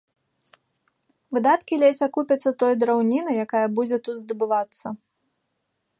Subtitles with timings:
[1.35, 4.87] Выдаткі ледзь акупяцца той драўнінай, якая будзе тут здабывацца.